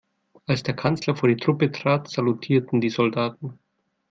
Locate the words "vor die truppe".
1.15-1.71